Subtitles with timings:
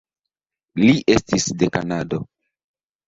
[0.85, 2.21] Li estis de Kanado.